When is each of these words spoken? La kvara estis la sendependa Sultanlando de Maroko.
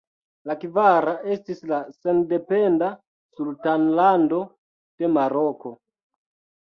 La 0.51 0.53
kvara 0.61 1.11
estis 1.35 1.59
la 1.73 1.81
sendependa 1.97 2.89
Sultanlando 3.41 4.41
de 4.97 5.13
Maroko. 5.19 5.75